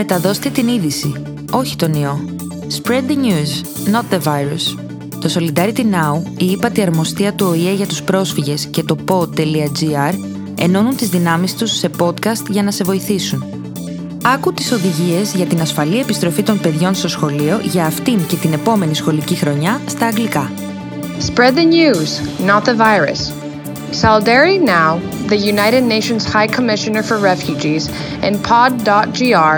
Μεταδώστε 0.00 0.50
την 0.50 0.68
είδηση, 0.68 1.12
όχι 1.50 1.76
τον 1.76 1.94
ιό. 1.94 2.20
Spread 2.82 3.02
the 3.10 3.16
news, 3.16 3.64
not 3.92 4.14
the 4.14 4.20
virus. 4.22 4.78
Το 5.20 5.30
Solidarity 5.34 5.80
Now, 5.80 6.22
η 6.38 6.50
ύπατη 6.50 6.82
αρμοστία 6.82 7.32
του 7.34 7.46
ΟΗΕ 7.50 7.72
για 7.72 7.86
τους 7.86 8.02
πρόσφυγες 8.02 8.66
και 8.66 8.82
το 8.82 8.96
pod.gr 9.08 10.14
ενώνουν 10.58 10.96
τις 10.96 11.08
δυνάμεις 11.08 11.54
τους 11.54 11.70
σε 11.70 11.90
podcast 11.98 12.48
για 12.48 12.62
να 12.62 12.70
σε 12.70 12.84
βοηθήσουν. 12.84 13.44
Άκου 14.24 14.52
τις 14.52 14.72
οδηγίες 14.72 15.34
για 15.34 15.46
την 15.46 15.60
ασφαλή 15.60 16.00
επιστροφή 16.00 16.42
των 16.42 16.60
παιδιών 16.60 16.94
στο 16.94 17.08
σχολείο 17.08 17.60
για 17.62 17.84
αυτήν 17.84 18.26
και 18.26 18.36
την 18.36 18.52
επόμενη 18.52 18.94
σχολική 18.94 19.34
χρονιά 19.34 19.80
στα 19.86 20.06
αγγλικά. 20.06 20.50
Spread 21.26 21.54
the 21.54 21.64
news, 21.64 22.10
not 22.46 22.64
the 22.64 22.74
virus. 22.74 23.32
Solidarity 24.04 24.58
Now, 24.58 25.00
the 25.32 25.38
United 25.54 25.82
Nations 25.94 26.22
High 26.34 26.50
Commissioner 26.56 27.02
for 27.02 27.16
Refugees, 27.32 27.84
and 28.26 28.34
Pod.gr 28.48 29.56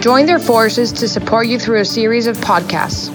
join 0.00 0.24
their 0.24 0.38
forces 0.38 0.92
to 0.92 1.06
support 1.06 1.46
you 1.46 1.58
through 1.58 1.80
a 1.80 1.84
series 1.84 2.26
of 2.26 2.36
podcasts. 2.38 3.14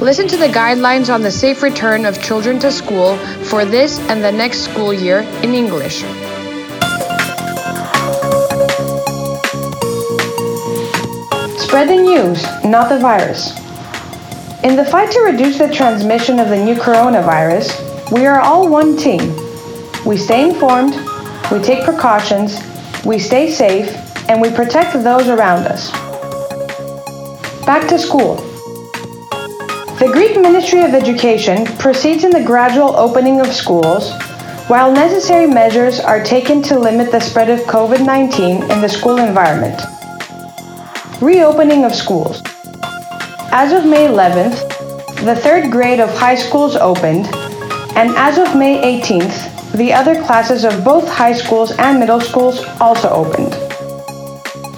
Listen 0.00 0.26
to 0.26 0.36
the 0.38 0.48
guidelines 0.48 1.12
on 1.12 1.20
the 1.20 1.30
safe 1.30 1.62
return 1.62 2.06
of 2.06 2.22
children 2.22 2.58
to 2.58 2.72
school 2.72 3.18
for 3.44 3.66
this 3.66 3.98
and 4.08 4.24
the 4.24 4.32
next 4.32 4.60
school 4.60 4.94
year 4.94 5.18
in 5.42 5.54
English. 5.54 5.98
Spread 11.60 11.90
the 11.90 12.00
news, 12.02 12.42
not 12.64 12.88
the 12.88 12.98
virus. 12.98 13.54
In 14.64 14.74
the 14.74 14.86
fight 14.90 15.10
to 15.12 15.20
reduce 15.20 15.58
the 15.58 15.68
transmission 15.68 16.40
of 16.40 16.48
the 16.48 16.56
new 16.56 16.76
coronavirus, 16.76 18.10
we 18.10 18.24
are 18.24 18.40
all 18.40 18.70
one 18.70 18.96
team. 18.96 19.36
We 20.06 20.16
stay 20.16 20.48
informed, 20.48 20.94
we 21.52 21.58
take 21.60 21.84
precautions, 21.84 22.58
we 23.04 23.18
stay 23.18 23.50
safe, 23.50 23.94
and 24.30 24.40
we 24.40 24.50
protect 24.50 24.94
those 24.94 25.28
around 25.28 25.66
us. 25.66 26.05
Back 27.66 27.88
to 27.88 27.98
school. 27.98 28.36
The 29.98 30.08
Greek 30.12 30.40
Ministry 30.40 30.82
of 30.82 30.94
Education 30.94 31.66
proceeds 31.78 32.22
in 32.22 32.30
the 32.30 32.44
gradual 32.44 32.94
opening 32.94 33.40
of 33.40 33.48
schools, 33.48 34.12
while 34.68 34.92
necessary 34.92 35.48
measures 35.48 35.98
are 35.98 36.22
taken 36.22 36.62
to 36.62 36.78
limit 36.78 37.10
the 37.10 37.18
spread 37.18 37.50
of 37.50 37.58
COVID 37.66 38.06
19 38.06 38.70
in 38.70 38.80
the 38.80 38.88
school 38.88 39.18
environment. 39.18 39.80
Reopening 41.20 41.84
of 41.84 41.92
schools. 41.92 42.40
As 43.50 43.72
of 43.72 43.84
May 43.84 44.06
11th, 44.06 45.24
the 45.24 45.34
third 45.34 45.72
grade 45.72 45.98
of 45.98 46.16
high 46.16 46.36
schools 46.36 46.76
opened, 46.76 47.26
and 47.96 48.10
as 48.14 48.38
of 48.38 48.54
May 48.54 49.00
18th, 49.00 49.72
the 49.72 49.92
other 49.92 50.14
classes 50.22 50.64
of 50.64 50.84
both 50.84 51.08
high 51.08 51.34
schools 51.34 51.72
and 51.80 51.98
middle 51.98 52.20
schools 52.20 52.64
also 52.80 53.10
opened. 53.10 53.65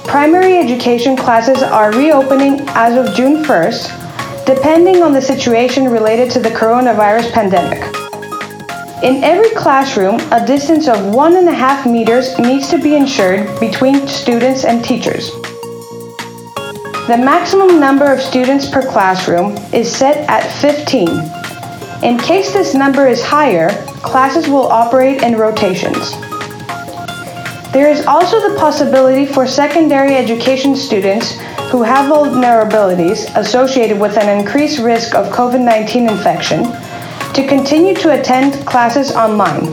Primary 0.09 0.56
education 0.56 1.14
classes 1.14 1.62
are 1.62 1.92
reopening 1.92 2.67
as 2.69 2.97
of 2.97 3.14
June 3.14 3.45
1st, 3.45 4.47
depending 4.47 5.03
on 5.03 5.12
the 5.12 5.20
situation 5.20 5.84
related 5.84 6.31
to 6.31 6.41
the 6.41 6.48
coronavirus 6.48 7.31
pandemic. 7.31 7.83
In 9.03 9.23
every 9.23 9.51
classroom, 9.51 10.19
a 10.33 10.47
distance 10.47 10.89
of 10.89 11.14
one 11.14 11.36
and 11.36 11.47
a 11.47 11.53
half 11.53 11.84
meters 11.84 12.39
needs 12.39 12.69
to 12.70 12.79
be 12.79 12.97
ensured 12.97 13.61
between 13.61 14.09
students 14.09 14.64
and 14.64 14.83
teachers. 14.83 15.31
The 17.06 17.20
maximum 17.23 17.79
number 17.79 18.11
of 18.11 18.19
students 18.19 18.70
per 18.70 18.81
classroom 18.81 19.59
is 19.75 19.95
set 19.95 20.27
at 20.27 20.51
15. 20.62 21.06
In 22.03 22.17
case 22.17 22.55
this 22.55 22.75
number 22.75 23.06
is 23.06 23.23
higher, 23.23 23.69
classes 24.01 24.48
will 24.48 24.69
operate 24.69 25.23
in 25.23 25.36
rotations. 25.36 26.14
There 27.72 27.91
is 27.91 28.06
also 28.06 28.41
the 28.41 28.58
possibility 28.58 29.27
for 29.27 29.47
secondary 29.47 30.16
education 30.16 30.74
students 30.74 31.33
who 31.70 31.83
have 31.83 32.11
vulnerabilities 32.11 33.28
associated 33.36 34.00
with 34.00 34.16
an 34.16 34.38
increased 34.38 34.78
risk 34.78 35.14
of 35.14 35.27
COVID 35.27 35.61
19 35.61 36.08
infection 36.08 36.62
to 37.34 37.46
continue 37.46 37.95
to 37.96 38.18
attend 38.18 38.55
classes 38.67 39.12
online. 39.12 39.67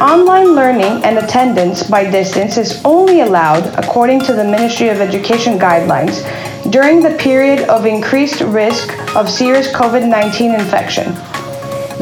Online 0.00 0.54
learning 0.54 1.04
and 1.04 1.18
attendance 1.18 1.82
by 1.82 2.10
distance 2.10 2.56
is 2.56 2.80
only 2.86 3.20
allowed, 3.20 3.66
according 3.78 4.20
to 4.20 4.32
the 4.32 4.42
Ministry 4.42 4.88
of 4.88 5.02
Education 5.02 5.58
guidelines, 5.58 6.24
during 6.72 7.02
the 7.02 7.14
period 7.18 7.68
of 7.68 7.84
increased 7.84 8.40
risk 8.40 8.88
of 9.14 9.28
serious 9.28 9.70
COVID 9.70 10.08
19 10.08 10.54
infection. 10.54 11.14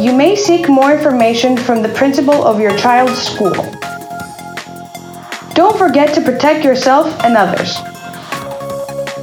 You 0.01 0.13
may 0.13 0.37
seek 0.37 0.69
more 0.69 0.93
information 0.93 1.57
from 1.57 1.83
the 1.83 1.89
principal 1.89 2.47
of 2.47 2.61
your 2.61 2.77
child's 2.79 3.21
school. 3.21 3.78
Don't 5.59 5.77
forget 5.77 6.15
to 6.15 6.21
protect 6.21 6.65
yourself 6.65 7.09
and 7.25 7.37
others. 7.37 7.75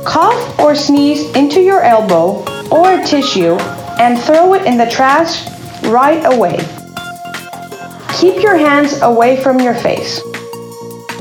Cough 0.04 0.60
or 0.60 0.76
sneeze 0.76 1.34
into 1.34 1.62
your 1.62 1.82
elbow 1.82 2.44
or 2.70 3.00
a 3.00 3.06
tissue 3.06 3.54
and 4.02 4.20
throw 4.20 4.54
it 4.54 4.66
in 4.66 4.78
the 4.78 4.86
trash 4.86 5.48
right 5.84 6.26
away. 6.26 6.58
Keep 8.20 8.44
your 8.44 8.58
hands 8.58 9.02
away 9.02 9.42
from 9.42 9.62
your 9.62 9.76
face. 9.76 10.22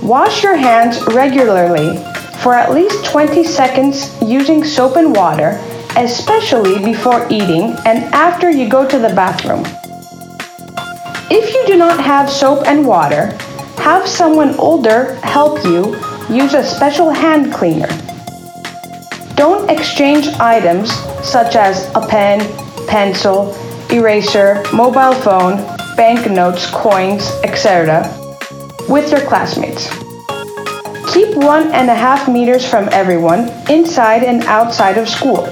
Wash 0.02 0.42
your 0.42 0.56
hands 0.56 1.00
regularly 1.06 1.96
for 2.42 2.54
at 2.54 2.74
least 2.74 3.04
20 3.04 3.44
seconds 3.44 4.20
using 4.20 4.64
soap 4.64 4.96
and 4.96 5.14
water 5.14 5.60
especially 5.96 6.84
before 6.84 7.24
eating 7.30 7.76
and 7.86 8.02
after 8.12 8.50
you 8.50 8.68
go 8.68 8.84
to 8.84 8.98
the 8.98 9.14
bathroom. 9.14 9.62
If 11.30 11.54
you 11.54 11.64
do 11.68 11.76
not 11.76 12.02
have 12.02 12.28
soap 12.28 12.66
and 12.66 12.84
water, 12.84 13.38
have 13.84 14.08
someone 14.08 14.58
older 14.58 15.12
help 15.16 15.62
you 15.62 15.94
use 16.34 16.54
a 16.54 16.64
special 16.64 17.10
hand 17.10 17.52
cleaner. 17.52 17.86
Don't 19.34 19.68
exchange 19.68 20.26
items 20.40 20.90
such 21.22 21.54
as 21.54 21.92
a 21.94 22.00
pen, 22.00 22.40
pencil, 22.88 23.54
eraser, 23.90 24.62
mobile 24.72 25.12
phone, 25.12 25.56
banknotes, 25.98 26.70
coins, 26.70 27.28
etc. 27.44 28.08
with 28.88 29.10
your 29.10 29.20
classmates. 29.28 29.90
Keep 31.12 31.36
one 31.36 31.70
and 31.72 31.90
a 31.90 31.94
half 31.94 32.26
meters 32.26 32.66
from 32.66 32.88
everyone 32.90 33.50
inside 33.68 34.22
and 34.22 34.44
outside 34.44 34.96
of 34.96 35.06
school. 35.10 35.44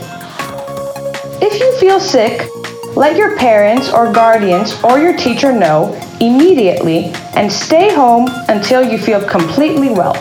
If 1.42 1.60
you 1.60 1.78
feel 1.78 2.00
sick, 2.00 2.48
let 2.96 3.14
your 3.14 3.36
parents 3.36 3.92
or 3.92 4.10
guardians 4.10 4.82
or 4.82 4.98
your 4.98 5.14
teacher 5.18 5.52
know 5.52 5.92
immediately 6.22 7.12
and 7.34 7.50
stay 7.50 7.92
home 7.92 8.26
until 8.48 8.82
you 8.82 8.96
feel 8.96 9.20
completely 9.28 9.90
well. 9.90 10.14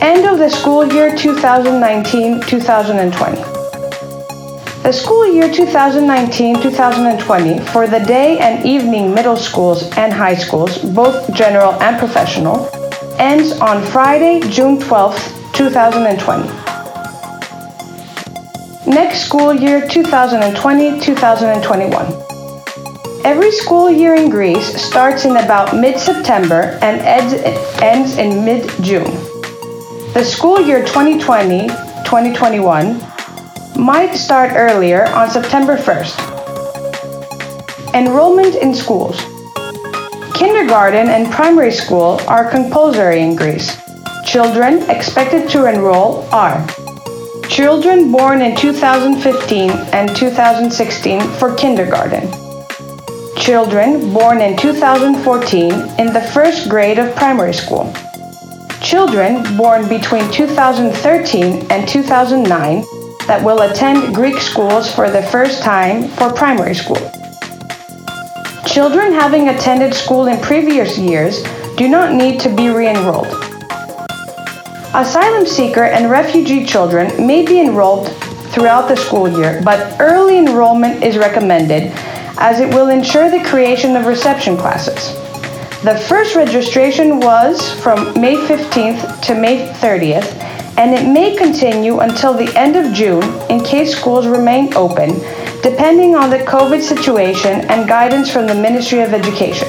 End 0.00 0.24
of 0.26 0.38
the 0.38 0.48
school 0.48 0.86
year 0.86 1.14
2019 1.16 2.40
2020. 2.42 3.36
The 4.84 4.92
school 4.92 5.26
year 5.26 5.52
2019 5.52 6.62
2020 6.62 7.58
for 7.72 7.88
the 7.88 7.98
day 7.98 8.38
and 8.38 8.64
evening 8.64 9.12
middle 9.12 9.36
schools 9.36 9.82
and 9.98 10.12
high 10.12 10.36
schools, 10.36 10.78
both 10.78 11.34
general 11.34 11.72
and 11.82 11.98
professional, 11.98 12.70
ends 13.18 13.52
on 13.60 13.84
Friday, 13.84 14.40
June 14.48 14.78
12, 14.78 15.52
2020 15.52 16.68
next 18.88 19.26
school 19.26 19.52
year 19.52 19.86
2020 19.86 21.00
2021. 21.00 22.27
Every 23.28 23.52
school 23.52 23.90
year 23.90 24.14
in 24.14 24.30
Greece 24.30 24.80
starts 24.80 25.26
in 25.26 25.36
about 25.36 25.76
mid 25.76 26.00
September 26.00 26.78
and 26.80 26.98
ends 27.82 28.16
in 28.16 28.42
mid 28.42 28.64
June. 28.82 29.12
The 30.14 30.24
school 30.24 30.58
year 30.58 30.80
2020 30.80 31.68
2021 32.08 32.96
might 33.76 34.14
start 34.14 34.52
earlier 34.56 35.04
on 35.08 35.28
September 35.28 35.76
1st. 35.76 36.16
Enrollment 37.92 38.54
in 38.54 38.74
schools. 38.74 39.20
Kindergarten 40.32 41.10
and 41.10 41.30
primary 41.30 41.72
school 41.72 42.18
are 42.28 42.48
compulsory 42.48 43.20
in 43.20 43.36
Greece. 43.36 43.76
Children 44.24 44.88
expected 44.88 45.50
to 45.50 45.66
enroll 45.66 46.26
are 46.32 46.66
Children 47.50 48.10
born 48.10 48.40
in 48.40 48.56
2015 48.56 49.70
and 49.92 50.16
2016 50.16 51.20
for 51.36 51.54
kindergarten. 51.56 52.47
Children 53.48 54.12
born 54.12 54.42
in 54.42 54.58
2014 54.58 55.72
in 55.72 56.12
the 56.12 56.20
first 56.34 56.68
grade 56.68 56.98
of 56.98 57.16
primary 57.16 57.54
school. 57.54 57.90
Children 58.82 59.56
born 59.56 59.88
between 59.88 60.30
2013 60.30 61.72
and 61.72 61.88
2009 61.88 62.84
that 63.26 63.42
will 63.42 63.62
attend 63.62 64.14
Greek 64.14 64.36
schools 64.36 64.94
for 64.94 65.10
the 65.10 65.22
first 65.22 65.62
time 65.62 66.08
for 66.08 66.30
primary 66.30 66.74
school. 66.74 67.00
Children 68.66 69.14
having 69.14 69.48
attended 69.48 69.94
school 69.94 70.26
in 70.26 70.38
previous 70.42 70.98
years 70.98 71.42
do 71.78 71.88
not 71.88 72.12
need 72.12 72.38
to 72.40 72.54
be 72.54 72.68
re 72.68 72.86
enrolled. 72.86 73.32
Asylum 74.92 75.46
seeker 75.46 75.84
and 75.84 76.10
refugee 76.10 76.66
children 76.66 77.26
may 77.26 77.46
be 77.46 77.58
enrolled 77.62 78.08
throughout 78.52 78.88
the 78.88 78.96
school 78.96 79.26
year, 79.26 79.62
but 79.64 79.98
early 80.00 80.36
enrollment 80.36 81.02
is 81.02 81.16
recommended 81.16 81.94
as 82.38 82.60
it 82.60 82.72
will 82.72 82.88
ensure 82.88 83.30
the 83.30 83.44
creation 83.44 83.96
of 83.96 84.06
reception 84.06 84.56
classes. 84.56 85.12
The 85.82 85.96
first 86.08 86.34
registration 86.34 87.20
was 87.20 87.72
from 87.80 88.18
May 88.20 88.36
15th 88.36 89.20
to 89.22 89.34
May 89.34 89.68
30th, 89.74 90.32
and 90.78 90.94
it 90.94 91.12
may 91.12 91.36
continue 91.36 91.98
until 91.98 92.32
the 92.32 92.56
end 92.56 92.76
of 92.76 92.92
June 92.94 93.24
in 93.50 93.62
case 93.64 93.96
schools 93.96 94.26
remain 94.26 94.72
open, 94.74 95.10
depending 95.62 96.14
on 96.14 96.30
the 96.30 96.38
COVID 96.38 96.80
situation 96.80 97.60
and 97.70 97.88
guidance 97.88 98.30
from 98.30 98.46
the 98.46 98.54
Ministry 98.54 99.00
of 99.00 99.12
Education. 99.12 99.68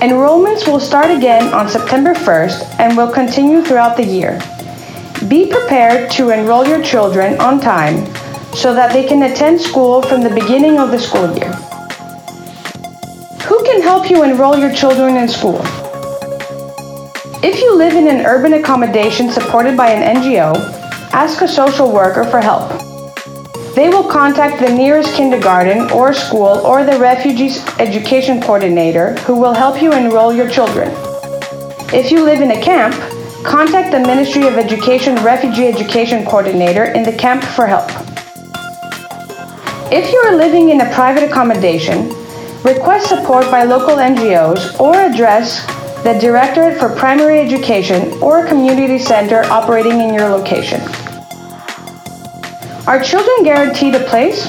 Enrollments 0.00 0.66
will 0.66 0.80
start 0.80 1.10
again 1.10 1.52
on 1.52 1.68
September 1.68 2.14
1st 2.14 2.78
and 2.78 2.96
will 2.96 3.12
continue 3.12 3.62
throughout 3.62 3.98
the 3.98 4.04
year. 4.04 4.40
Be 5.28 5.50
prepared 5.50 6.10
to 6.12 6.30
enroll 6.30 6.66
your 6.66 6.82
children 6.82 7.38
on 7.38 7.60
time 7.60 8.06
so 8.54 8.74
that 8.74 8.92
they 8.92 9.06
can 9.06 9.22
attend 9.22 9.60
school 9.60 10.02
from 10.02 10.22
the 10.22 10.30
beginning 10.30 10.78
of 10.78 10.90
the 10.90 10.98
school 10.98 11.28
year 11.36 11.52
Who 13.48 13.64
can 13.64 13.82
help 13.82 14.10
you 14.10 14.22
enroll 14.22 14.58
your 14.58 14.72
children 14.72 15.16
in 15.16 15.28
school. 15.28 15.60
If 17.42 17.60
you 17.60 17.74
live 17.76 17.94
in 17.94 18.06
an 18.06 18.26
urban 18.26 18.52
accommodation 18.54 19.30
supported 19.30 19.76
by 19.76 19.90
an 19.90 20.16
NGO, 20.16 20.54
ask 21.12 21.40
a 21.40 21.48
social 21.48 21.90
worker 21.90 22.24
for 22.24 22.40
help. 22.40 22.68
They 23.74 23.88
will 23.88 24.08
contact 24.08 24.60
the 24.60 24.68
nearest 24.68 25.14
kindergarten 25.14 25.90
or 25.92 26.12
school 26.12 26.60
or 26.66 26.84
the 26.84 26.98
refugees 26.98 27.64
education 27.78 28.42
coordinator 28.42 29.14
who 29.20 29.36
will 29.36 29.54
help 29.54 29.80
you 29.80 29.92
enroll 29.92 30.34
your 30.34 30.50
children. 30.50 30.90
If 31.94 32.10
you 32.10 32.24
live 32.24 32.40
in 32.40 32.50
a 32.50 32.60
camp, 32.60 32.94
contact 33.44 33.92
the 33.92 34.00
Ministry 34.00 34.46
of 34.46 34.58
Education 34.58 35.14
Refugee 35.24 35.66
Education 35.66 36.26
Coordinator 36.26 36.84
in 36.84 37.04
the 37.04 37.12
camp 37.12 37.42
for 37.42 37.66
help. 37.66 38.09
If 39.92 40.12
you 40.12 40.18
are 40.26 40.36
living 40.36 40.70
in 40.70 40.80
a 40.80 40.94
private 40.94 41.24
accommodation, 41.24 42.10
Request 42.62 43.08
support 43.08 43.50
by 43.50 43.64
local 43.64 43.96
NGOs 43.96 44.78
or 44.78 44.94
address 44.94 45.64
the 46.04 46.18
Directorate 46.20 46.78
for 46.78 46.90
Primary 46.94 47.40
Education 47.40 48.22
or 48.22 48.46
community 48.46 48.98
center 48.98 49.44
operating 49.46 49.98
in 49.98 50.12
your 50.12 50.28
location. 50.28 50.78
Are 52.86 53.02
children 53.02 53.44
guaranteed 53.44 53.94
a 53.94 54.04
place? 54.04 54.46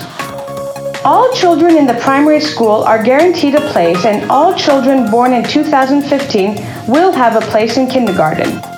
All 1.05 1.31
children 1.31 1.77
in 1.77 1.87
the 1.87 1.97
primary 2.01 2.41
school 2.41 2.83
are 2.83 3.01
guaranteed 3.01 3.55
a 3.55 3.61
place, 3.71 4.03
and 4.03 4.29
all 4.29 4.53
children 4.53 5.09
born 5.09 5.31
in 5.31 5.45
2015 5.45 6.55
will 6.89 7.13
have 7.13 7.41
a 7.41 7.47
place 7.47 7.77
in 7.77 7.87
kindergarten. 7.87 8.70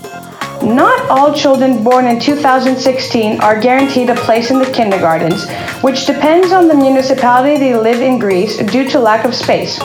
Not 0.63 1.09
all 1.09 1.33
children 1.33 1.83
born 1.83 2.07
in 2.07 2.21
2016 2.21 3.41
are 3.41 3.59
guaranteed 3.59 4.09
a 4.09 4.15
place 4.15 4.49
in 4.49 4.59
the 4.59 4.71
kindergartens, 4.71 5.45
which 5.81 6.05
depends 6.05 6.53
on 6.53 6.69
the 6.69 6.73
municipality 6.73 7.57
they 7.57 7.75
live 7.75 8.01
in 8.01 8.17
Greece 8.17 8.57
due 8.57 8.89
to 8.89 8.97
lack 8.97 9.25
of 9.25 9.35
space. 9.35 9.77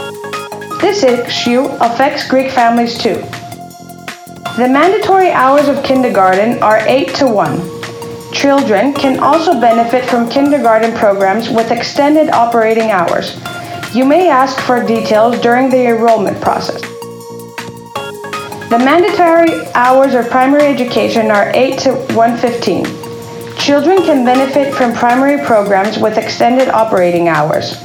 This 0.80 1.02
issue 1.02 1.64
affects 1.80 2.28
Greek 2.28 2.52
families 2.52 2.96
too. 2.96 3.16
The 4.56 4.68
mandatory 4.70 5.32
hours 5.32 5.66
of 5.66 5.82
kindergarten 5.82 6.62
are 6.62 6.78
8 6.86 7.12
to 7.16 7.26
1. 7.26 8.32
Children 8.32 8.94
can 8.94 9.18
also 9.18 9.60
benefit 9.60 10.04
from 10.04 10.30
kindergarten 10.30 10.96
programs 10.96 11.50
with 11.50 11.72
extended 11.72 12.30
operating 12.30 12.92
hours. 12.92 13.36
You 13.92 14.04
may 14.04 14.28
ask 14.28 14.60
for 14.60 14.86
details 14.86 15.40
during 15.40 15.70
the 15.70 15.88
enrollment 15.88 16.40
process. 16.40 16.97
The 18.68 18.78
mandatory 18.78 19.66
hours 19.72 20.12
of 20.12 20.28
primary 20.28 20.66
education 20.66 21.30
are 21.30 21.50
8 21.54 21.78
to 21.80 21.94
115. 22.12 22.84
Children 23.56 24.02
can 24.02 24.26
benefit 24.26 24.74
from 24.74 24.92
primary 24.92 25.42
programs 25.46 25.96
with 25.96 26.18
extended 26.18 26.68
operating 26.68 27.28
hours. 27.28 27.80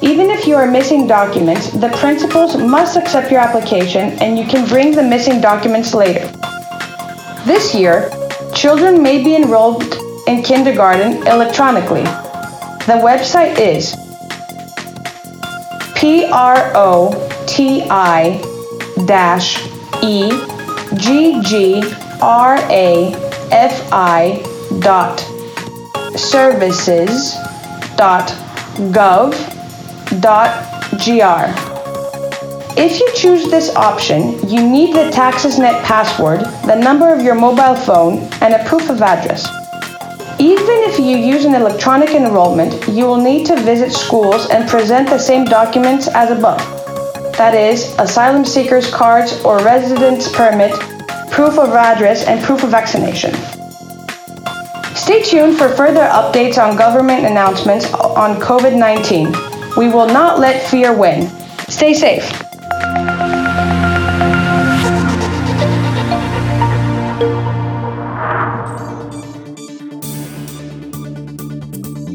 Even 0.00 0.30
if 0.30 0.46
you 0.46 0.56
are 0.56 0.70
missing 0.70 1.06
documents, 1.06 1.70
the 1.70 1.90
principals 2.00 2.56
must 2.56 2.96
accept 2.96 3.30
your 3.30 3.40
application 3.40 4.12
and 4.22 4.38
you 4.38 4.46
can 4.46 4.66
bring 4.66 4.92
the 4.92 5.02
missing 5.02 5.40
documents 5.42 5.92
later. 5.94 6.26
This 7.44 7.74
year, 7.74 8.10
children 8.54 9.02
may 9.02 9.22
be 9.22 9.36
enrolled 9.36 9.84
in 10.26 10.42
kindergarten 10.42 11.26
electronically. 11.26 12.04
The 12.88 12.98
website 13.04 13.58
is 13.58 13.94
P 15.94 16.24
R 16.26 16.72
O 16.74 17.44
T 17.46 17.82
I 17.90 18.42
dash 19.04 19.62
E 20.02 20.30
G 20.96 21.40
G 21.42 21.82
R 22.22 22.56
A 22.70 23.12
F 23.50 23.92
I 23.92 24.42
dot 24.80 25.20
services 26.18 27.34
dot 27.96 28.28
gov 28.92 29.34
dot 30.20 30.64
gr. 31.04 31.52
If 32.78 33.00
you 33.00 33.10
choose 33.14 33.50
this 33.50 33.74
option, 33.74 34.48
you 34.48 34.66
need 34.66 34.94
the 34.94 35.10
TaxisNet 35.10 35.82
password, 35.84 36.40
the 36.66 36.76
number 36.76 37.12
of 37.12 37.22
your 37.22 37.34
mobile 37.34 37.74
phone, 37.74 38.18
and 38.42 38.54
a 38.54 38.64
proof 38.64 38.90
of 38.90 39.00
address. 39.00 39.46
Even 40.38 40.76
if 40.84 40.98
you 40.98 41.16
use 41.16 41.46
an 41.46 41.54
electronic 41.54 42.10
enrollment, 42.10 42.86
you 42.88 43.06
will 43.06 43.20
need 43.20 43.46
to 43.46 43.56
visit 43.56 43.92
schools 43.92 44.50
and 44.50 44.68
present 44.68 45.08
the 45.08 45.18
same 45.18 45.46
documents 45.46 46.06
as 46.08 46.30
above 46.30 46.75
that 47.36 47.54
is, 47.54 47.94
asylum 47.98 48.44
seekers' 48.44 48.90
cards 48.90 49.42
or 49.44 49.58
residence 49.58 50.28
permit, 50.34 50.72
proof 51.30 51.58
of 51.58 51.70
address, 51.74 52.24
and 52.24 52.42
proof 52.42 52.64
of 52.64 52.70
vaccination. 52.70 53.34
Stay 54.94 55.22
tuned 55.22 55.56
for 55.56 55.68
further 55.68 56.00
updates 56.00 56.58
on 56.58 56.76
government 56.76 57.26
announcements 57.26 57.92
on 57.94 58.40
COVID 58.40 58.76
19. 58.78 59.32
We 59.76 59.88
will 59.88 60.08
not 60.08 60.38
let 60.38 60.68
fear 60.70 60.92
win. 60.96 61.30
Stay 61.68 61.94
safe. 61.94 62.46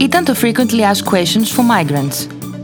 ήταν 0.01 0.35
Frequently 0.35 0.83
Asked 0.83 1.05
Questions 1.05 1.51
for 1.51 1.63
Migrants, 1.63 2.27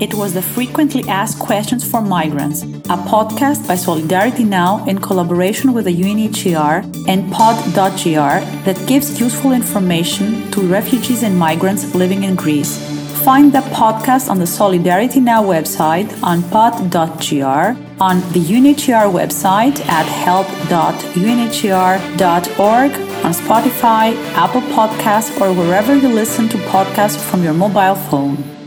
It 0.00 0.14
was 0.14 0.32
the 0.32 0.40
Frequently 0.40 1.06
Asked 1.08 1.40
Questions 1.40 1.84
for 1.88 2.00
Migrants, 2.00 2.62
a 2.62 2.96
podcast 2.96 3.68
by 3.68 3.74
Solidarity 3.74 4.44
Now 4.44 4.82
in 4.86 4.98
collaboration 4.98 5.74
with 5.74 5.84
the 5.84 5.94
UNHCR 5.94 7.06
and 7.06 7.30
pod.gr 7.30 8.40
that 8.64 8.88
gives 8.88 9.20
useful 9.20 9.52
information 9.52 10.50
to 10.52 10.62
refugees 10.62 11.22
and 11.22 11.38
migrants 11.38 11.94
living 11.94 12.24
in 12.24 12.34
Greece. 12.34 12.78
Find 13.22 13.52
the 13.52 13.60
podcast 13.76 14.30
on 14.30 14.38
the 14.38 14.46
Solidarity 14.46 15.20
Now 15.20 15.42
website 15.42 16.10
on 16.22 16.42
pod.gr, 16.44 17.76
on 18.02 18.22
the 18.32 18.40
UNHCR 18.40 19.12
website 19.12 19.86
at 19.86 20.06
help.unhcr.org, 20.06 22.92
on 23.22 23.34
Spotify, 23.34 24.16
Apple 24.32 24.62
Podcasts, 24.62 25.38
or 25.38 25.52
wherever 25.52 25.94
you 25.94 26.08
listen 26.08 26.48
to 26.48 26.56
podcasts 26.56 27.20
from 27.20 27.44
your 27.44 27.52
mobile 27.52 27.96
phone. 27.96 28.59